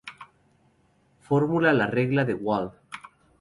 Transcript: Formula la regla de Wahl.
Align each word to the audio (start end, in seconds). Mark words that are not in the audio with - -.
Formula 1.27 1.73
la 1.73 1.85
regla 1.91 2.25
de 2.25 2.33
Wahl. 2.33 2.71